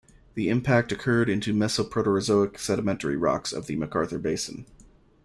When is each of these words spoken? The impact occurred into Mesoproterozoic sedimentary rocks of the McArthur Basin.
The 0.33 0.49
impact 0.49 0.91
occurred 0.91 1.29
into 1.29 1.53
Mesoproterozoic 1.53 2.57
sedimentary 2.57 3.15
rocks 3.15 3.53
of 3.53 3.67
the 3.67 3.77
McArthur 3.77 4.19
Basin. 4.19 4.65